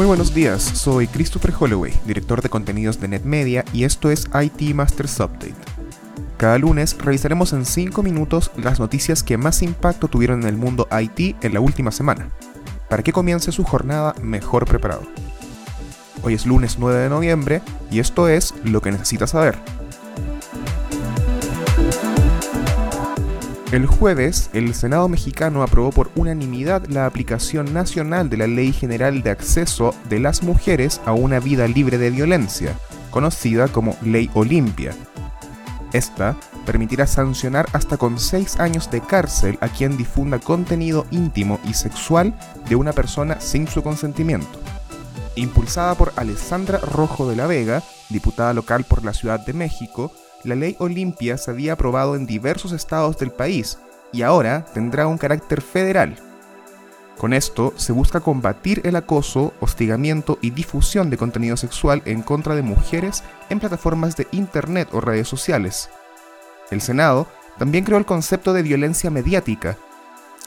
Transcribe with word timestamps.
Muy 0.00 0.06
buenos 0.06 0.32
días, 0.32 0.62
soy 0.62 1.06
Christopher 1.06 1.52
Holloway, 1.60 1.92
director 2.06 2.40
de 2.40 2.48
contenidos 2.48 2.98
de 3.02 3.08
NetMedia 3.08 3.66
y 3.74 3.84
esto 3.84 4.10
es 4.10 4.30
IT 4.32 4.74
Masters 4.74 5.20
Update. 5.20 5.52
Cada 6.38 6.56
lunes 6.56 6.96
revisaremos 6.96 7.52
en 7.52 7.66
5 7.66 8.02
minutos 8.02 8.50
las 8.56 8.80
noticias 8.80 9.22
que 9.22 9.36
más 9.36 9.60
impacto 9.60 10.08
tuvieron 10.08 10.40
en 10.40 10.48
el 10.48 10.56
mundo 10.56 10.88
IT 10.90 11.44
en 11.44 11.52
la 11.52 11.60
última 11.60 11.92
semana, 11.92 12.30
para 12.88 13.02
que 13.02 13.12
comience 13.12 13.52
su 13.52 13.62
jornada 13.62 14.14
mejor 14.22 14.64
preparado. 14.64 15.02
Hoy 16.22 16.32
es 16.32 16.46
lunes 16.46 16.78
9 16.78 16.98
de 16.98 17.10
noviembre 17.10 17.60
y 17.90 17.98
esto 17.98 18.26
es 18.26 18.54
lo 18.64 18.80
que 18.80 18.92
necesitas 18.92 19.32
saber. 19.32 19.58
El 23.72 23.86
jueves, 23.86 24.50
el 24.52 24.74
Senado 24.74 25.08
mexicano 25.08 25.62
aprobó 25.62 25.90
por 25.90 26.10
unanimidad 26.16 26.86
la 26.88 27.06
aplicación 27.06 27.72
nacional 27.72 28.28
de 28.28 28.36
la 28.36 28.48
Ley 28.48 28.72
General 28.72 29.22
de 29.22 29.30
Acceso 29.30 29.94
de 30.08 30.18
las 30.18 30.42
Mujeres 30.42 31.00
a 31.04 31.12
una 31.12 31.38
Vida 31.38 31.68
Libre 31.68 31.96
de 31.96 32.10
Violencia, 32.10 32.74
conocida 33.12 33.68
como 33.68 33.96
Ley 34.02 34.28
Olimpia. 34.34 34.92
Esta 35.92 36.36
permitirá 36.66 37.06
sancionar 37.06 37.68
hasta 37.72 37.96
con 37.96 38.18
seis 38.18 38.58
años 38.58 38.90
de 38.90 39.02
cárcel 39.02 39.56
a 39.60 39.68
quien 39.68 39.96
difunda 39.96 40.40
contenido 40.40 41.06
íntimo 41.12 41.60
y 41.64 41.74
sexual 41.74 42.34
de 42.68 42.74
una 42.74 42.92
persona 42.92 43.40
sin 43.40 43.68
su 43.68 43.84
consentimiento. 43.84 44.58
Impulsada 45.36 45.94
por 45.94 46.12
Alessandra 46.16 46.78
Rojo 46.78 47.30
de 47.30 47.36
la 47.36 47.46
Vega, 47.46 47.84
diputada 48.08 48.52
local 48.52 48.82
por 48.82 49.04
la 49.04 49.14
Ciudad 49.14 49.38
de 49.38 49.52
México, 49.52 50.10
la 50.44 50.54
ley 50.54 50.76
Olimpia 50.78 51.36
se 51.36 51.50
había 51.50 51.74
aprobado 51.74 52.16
en 52.16 52.26
diversos 52.26 52.72
estados 52.72 53.18
del 53.18 53.30
país 53.30 53.78
y 54.12 54.22
ahora 54.22 54.64
tendrá 54.72 55.06
un 55.06 55.18
carácter 55.18 55.60
federal. 55.60 56.16
Con 57.18 57.34
esto 57.34 57.74
se 57.76 57.92
busca 57.92 58.20
combatir 58.20 58.80
el 58.84 58.96
acoso, 58.96 59.52
hostigamiento 59.60 60.38
y 60.40 60.50
difusión 60.50 61.10
de 61.10 61.18
contenido 61.18 61.56
sexual 61.58 62.00
en 62.06 62.22
contra 62.22 62.54
de 62.54 62.62
mujeres 62.62 63.22
en 63.50 63.60
plataformas 63.60 64.16
de 64.16 64.26
Internet 64.32 64.88
o 64.92 65.02
redes 65.02 65.28
sociales. 65.28 65.90
El 66.70 66.80
Senado 66.80 67.26
también 67.58 67.84
creó 67.84 67.98
el 67.98 68.06
concepto 68.06 68.54
de 68.54 68.62
violencia 68.62 69.10
mediática, 69.10 69.76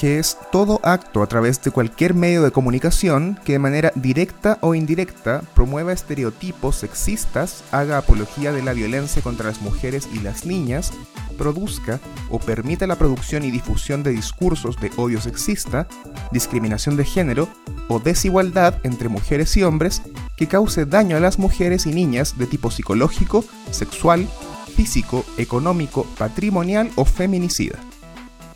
que 0.00 0.18
es 0.18 0.38
todo 0.50 0.80
acto 0.82 1.22
a 1.22 1.26
través 1.26 1.60
de 1.62 1.70
cualquier 1.70 2.14
medio 2.14 2.42
de 2.42 2.52
comunicación 2.52 3.38
que 3.44 3.52
de 3.52 3.58
manera 3.58 3.92
directa 3.94 4.56
o 4.62 4.74
indirecta 4.74 5.42
promueva 5.54 5.92
estereotipos 5.92 6.76
sexistas, 6.76 7.64
haga 7.70 7.98
apología 7.98 8.50
de 8.50 8.62
la 8.62 8.72
violencia 8.72 9.20
contra 9.20 9.48
las 9.48 9.60
mujeres 9.60 10.08
y 10.10 10.20
las 10.20 10.46
niñas, 10.46 10.94
produzca 11.36 12.00
o 12.30 12.38
permita 12.38 12.86
la 12.86 12.96
producción 12.96 13.44
y 13.44 13.50
difusión 13.50 14.02
de 14.02 14.12
discursos 14.12 14.80
de 14.80 14.90
odio 14.96 15.20
sexista, 15.20 15.86
discriminación 16.32 16.96
de 16.96 17.04
género 17.04 17.46
o 17.88 17.98
desigualdad 17.98 18.78
entre 18.84 19.10
mujeres 19.10 19.54
y 19.58 19.64
hombres 19.64 20.00
que 20.38 20.48
cause 20.48 20.86
daño 20.86 21.18
a 21.18 21.20
las 21.20 21.38
mujeres 21.38 21.84
y 21.84 21.92
niñas 21.92 22.38
de 22.38 22.46
tipo 22.46 22.70
psicológico, 22.70 23.44
sexual, 23.70 24.26
físico, 24.74 25.26
económico, 25.36 26.06
patrimonial 26.16 26.90
o 26.96 27.04
feminicida. 27.04 27.89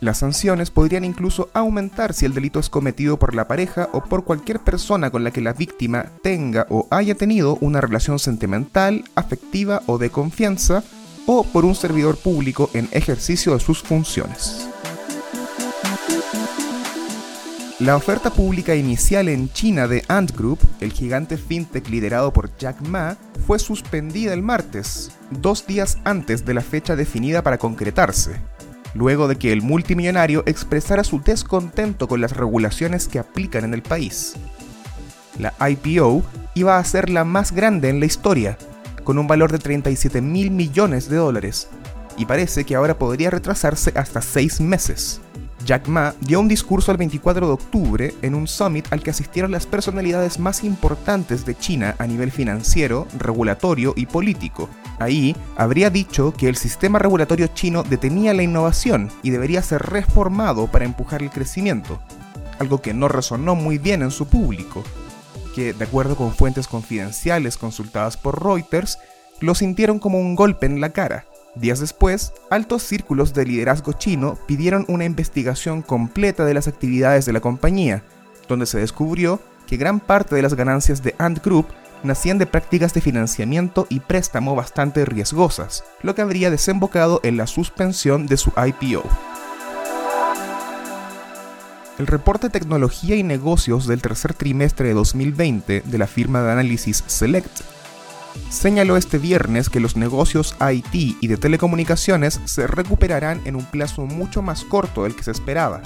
Las 0.00 0.18
sanciones 0.18 0.70
podrían 0.70 1.04
incluso 1.04 1.50
aumentar 1.52 2.14
si 2.14 2.24
el 2.24 2.32
delito 2.32 2.58
es 2.58 2.70
cometido 2.70 3.18
por 3.18 3.34
la 3.34 3.46
pareja 3.46 3.90
o 3.92 4.02
por 4.02 4.24
cualquier 4.24 4.60
persona 4.60 5.10
con 5.10 5.24
la 5.24 5.30
que 5.30 5.42
la 5.42 5.52
víctima 5.52 6.06
tenga 6.22 6.66
o 6.70 6.88
haya 6.90 7.14
tenido 7.14 7.58
una 7.60 7.82
relación 7.82 8.18
sentimental, 8.18 9.04
afectiva 9.14 9.82
o 9.84 9.98
de 9.98 10.08
confianza, 10.08 10.82
o 11.26 11.44
por 11.44 11.66
un 11.66 11.74
servidor 11.74 12.16
público 12.16 12.70
en 12.72 12.88
ejercicio 12.92 13.52
de 13.52 13.60
sus 13.60 13.82
funciones. 13.82 14.66
La 17.78 17.96
oferta 17.96 18.30
pública 18.30 18.74
inicial 18.74 19.28
en 19.28 19.52
China 19.52 19.86
de 19.86 20.02
Ant 20.08 20.34
Group, 20.34 20.58
el 20.80 20.92
gigante 20.92 21.36
fintech 21.36 21.88
liderado 21.88 22.32
por 22.32 22.56
Jack 22.56 22.80
Ma, 22.82 23.16
fue 23.46 23.58
suspendida 23.58 24.32
el 24.32 24.42
martes, 24.42 25.10
dos 25.30 25.66
días 25.66 25.98
antes 26.04 26.44
de 26.44 26.54
la 26.54 26.62
fecha 26.62 26.96
definida 26.96 27.42
para 27.42 27.58
concretarse, 27.58 28.32
luego 28.94 29.28
de 29.28 29.36
que 29.36 29.52
el 29.52 29.62
multimillonario 29.62 30.42
expresara 30.46 31.04
su 31.04 31.20
descontento 31.20 32.08
con 32.08 32.20
las 32.20 32.36
regulaciones 32.36 33.08
que 33.08 33.18
aplican 33.18 33.64
en 33.64 33.74
el 33.74 33.82
país. 33.82 34.34
La 35.38 35.54
IPO 35.68 36.22
iba 36.54 36.78
a 36.78 36.84
ser 36.84 37.10
la 37.10 37.24
más 37.24 37.52
grande 37.52 37.88
en 37.88 38.00
la 38.00 38.06
historia, 38.06 38.58
con 39.04 39.18
un 39.18 39.26
valor 39.26 39.52
de 39.52 39.58
37 39.58 40.20
mil 40.20 40.50
millones 40.50 41.08
de 41.08 41.16
dólares, 41.16 41.68
y 42.16 42.26
parece 42.26 42.64
que 42.64 42.74
ahora 42.74 42.98
podría 42.98 43.30
retrasarse 43.30 43.92
hasta 43.96 44.20
seis 44.20 44.60
meses. 44.60 45.20
Jack 45.64 45.88
Ma 45.88 46.14
dio 46.20 46.40
un 46.40 46.48
discurso 46.48 46.90
el 46.90 46.98
24 46.98 47.46
de 47.46 47.52
octubre 47.52 48.14
en 48.22 48.34
un 48.34 48.46
summit 48.46 48.90
al 48.92 49.02
que 49.02 49.10
asistieron 49.10 49.50
las 49.50 49.66
personalidades 49.66 50.38
más 50.38 50.64
importantes 50.64 51.44
de 51.44 51.56
China 51.56 51.94
a 51.98 52.06
nivel 52.06 52.30
financiero, 52.30 53.06
regulatorio 53.18 53.92
y 53.96 54.06
político. 54.06 54.68
Ahí 55.00 55.34
habría 55.56 55.88
dicho 55.88 56.34
que 56.34 56.46
el 56.46 56.56
sistema 56.56 56.98
regulatorio 56.98 57.46
chino 57.46 57.82
detenía 57.82 58.34
la 58.34 58.42
innovación 58.42 59.10
y 59.22 59.30
debería 59.30 59.62
ser 59.62 59.80
reformado 59.80 60.66
para 60.66 60.84
empujar 60.84 61.22
el 61.22 61.30
crecimiento, 61.30 61.98
algo 62.58 62.82
que 62.82 62.92
no 62.92 63.08
resonó 63.08 63.54
muy 63.54 63.78
bien 63.78 64.02
en 64.02 64.10
su 64.10 64.28
público, 64.28 64.84
que, 65.54 65.72
de 65.72 65.84
acuerdo 65.84 66.16
con 66.16 66.34
fuentes 66.34 66.68
confidenciales 66.68 67.56
consultadas 67.56 68.18
por 68.18 68.44
Reuters, 68.44 68.98
lo 69.40 69.54
sintieron 69.54 69.98
como 69.98 70.20
un 70.20 70.36
golpe 70.36 70.66
en 70.66 70.82
la 70.82 70.90
cara. 70.90 71.24
Días 71.54 71.80
después, 71.80 72.34
altos 72.50 72.82
círculos 72.82 73.32
de 73.32 73.46
liderazgo 73.46 73.94
chino 73.94 74.38
pidieron 74.46 74.84
una 74.86 75.06
investigación 75.06 75.80
completa 75.80 76.44
de 76.44 76.52
las 76.52 76.68
actividades 76.68 77.24
de 77.24 77.32
la 77.32 77.40
compañía, 77.40 78.04
donde 78.48 78.66
se 78.66 78.78
descubrió 78.78 79.40
que 79.66 79.78
gran 79.78 79.98
parte 79.98 80.34
de 80.36 80.42
las 80.42 80.52
ganancias 80.52 81.02
de 81.02 81.14
Ant 81.16 81.42
Group 81.42 81.68
nacían 82.02 82.38
de 82.38 82.46
prácticas 82.46 82.94
de 82.94 83.00
financiamiento 83.00 83.86
y 83.88 84.00
préstamo 84.00 84.54
bastante 84.54 85.04
riesgosas, 85.04 85.84
lo 86.02 86.14
que 86.14 86.22
habría 86.22 86.50
desembocado 86.50 87.20
en 87.22 87.36
la 87.36 87.46
suspensión 87.46 88.26
de 88.26 88.36
su 88.36 88.52
IPO. 88.56 89.04
El 91.98 92.06
reporte 92.06 92.48
Tecnología 92.48 93.16
y 93.16 93.22
Negocios 93.22 93.86
del 93.86 94.00
tercer 94.00 94.32
trimestre 94.32 94.88
de 94.88 94.94
2020 94.94 95.82
de 95.84 95.98
la 95.98 96.06
firma 96.06 96.40
de 96.40 96.52
análisis 96.52 97.04
Select 97.06 97.60
señaló 98.48 98.96
este 98.96 99.18
viernes 99.18 99.68
que 99.68 99.80
los 99.80 99.96
negocios 99.96 100.56
IT 100.60 101.18
y 101.20 101.26
de 101.26 101.36
telecomunicaciones 101.36 102.40
se 102.46 102.66
recuperarán 102.66 103.40
en 103.44 103.56
un 103.56 103.64
plazo 103.64 104.06
mucho 104.06 104.40
más 104.40 104.64
corto 104.64 105.04
del 105.04 105.14
que 105.14 105.24
se 105.24 105.30
esperaba. 105.30 105.82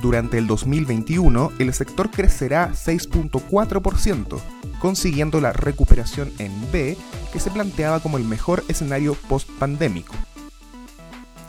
Durante 0.00 0.38
el 0.38 0.46
2021, 0.46 1.52
el 1.58 1.74
sector 1.74 2.10
crecerá 2.10 2.70
6.4%, 2.72 4.38
consiguiendo 4.78 5.40
la 5.40 5.52
recuperación 5.52 6.30
en 6.38 6.52
B 6.70 6.96
que 7.32 7.40
se 7.40 7.50
planteaba 7.50 8.00
como 8.00 8.16
el 8.16 8.24
mejor 8.24 8.62
escenario 8.68 9.14
post-pandémico. 9.28 10.14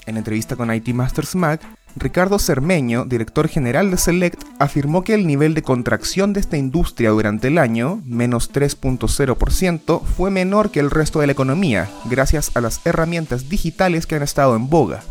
En 0.07 0.17
entrevista 0.17 0.55
con 0.55 0.73
IT 0.73 0.87
Masters 0.89 1.35
Mac, 1.35 1.61
Ricardo 1.95 2.39
Cermeño, 2.39 3.05
director 3.05 3.47
general 3.47 3.91
de 3.91 3.97
Select, 3.97 4.43
afirmó 4.57 5.03
que 5.03 5.13
el 5.13 5.27
nivel 5.27 5.53
de 5.53 5.61
contracción 5.61 6.33
de 6.33 6.39
esta 6.39 6.57
industria 6.57 7.11
durante 7.11 7.49
el 7.49 7.59
año, 7.59 8.01
menos 8.05 8.51
3.0%, 8.51 10.01
fue 10.01 10.31
menor 10.31 10.71
que 10.71 10.79
el 10.79 10.89
resto 10.89 11.19
de 11.19 11.27
la 11.27 11.33
economía, 11.33 11.87
gracias 12.05 12.55
a 12.55 12.61
las 12.61 12.83
herramientas 12.85 13.49
digitales 13.49 14.07
que 14.07 14.16
han 14.16 14.23
estado 14.23 14.55
en 14.55 14.69
boga. 14.69 15.03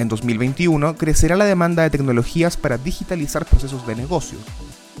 En 0.00 0.08
2021 0.08 0.96
crecerá 0.96 1.36
la 1.36 1.44
demanda 1.44 1.82
de 1.82 1.90
tecnologías 1.90 2.56
para 2.56 2.78
digitalizar 2.78 3.44
procesos 3.44 3.86
de 3.86 3.94
negocio. 3.94 4.38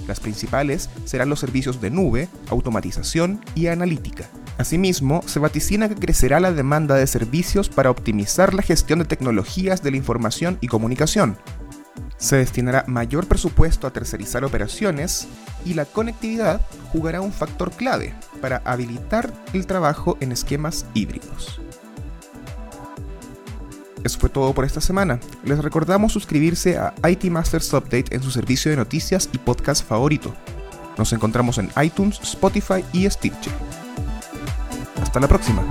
Las 0.06 0.20
principales 0.20 0.90
serán 1.06 1.30
los 1.30 1.40
servicios 1.40 1.80
de 1.80 1.90
nube, 1.90 2.28
automatización 2.50 3.42
y 3.54 3.68
analítica. 3.68 4.28
Asimismo, 4.58 5.22
se 5.24 5.38
vaticina 5.38 5.88
que 5.88 5.94
crecerá 5.94 6.38
la 6.38 6.52
demanda 6.52 6.96
de 6.96 7.06
servicios 7.06 7.70
para 7.70 7.90
optimizar 7.90 8.52
la 8.52 8.60
gestión 8.60 8.98
de 8.98 9.06
tecnologías 9.06 9.82
de 9.82 9.90
la 9.90 9.96
información 9.96 10.58
y 10.60 10.66
comunicación. 10.66 11.38
Se 12.18 12.36
destinará 12.36 12.84
mayor 12.86 13.26
presupuesto 13.26 13.86
a 13.86 13.94
tercerizar 13.94 14.44
operaciones 14.44 15.28
y 15.64 15.72
la 15.72 15.86
conectividad 15.86 16.60
jugará 16.92 17.22
un 17.22 17.32
factor 17.32 17.70
clave 17.70 18.12
para 18.42 18.58
habilitar 18.66 19.32
el 19.54 19.66
trabajo 19.66 20.18
en 20.20 20.32
esquemas 20.32 20.84
híbridos. 20.92 21.58
Eso 24.04 24.18
fue 24.18 24.28
todo 24.28 24.52
por 24.54 24.64
esta 24.64 24.80
semana. 24.80 25.20
Les 25.44 25.58
recordamos 25.58 26.12
suscribirse 26.12 26.78
a 26.78 26.94
IT 27.08 27.24
Masters 27.24 27.72
Update 27.72 28.14
en 28.14 28.22
su 28.22 28.30
servicio 28.30 28.70
de 28.70 28.76
noticias 28.76 29.28
y 29.32 29.38
podcast 29.38 29.86
favorito. 29.86 30.34
Nos 30.96 31.12
encontramos 31.12 31.58
en 31.58 31.70
iTunes, 31.82 32.20
Spotify 32.22 32.84
y 32.92 33.08
Stitcher. 33.08 33.52
Hasta 35.00 35.20
la 35.20 35.28
próxima. 35.28 35.64